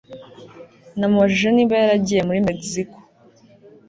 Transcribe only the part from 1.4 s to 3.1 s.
niba yagiye muri Mexico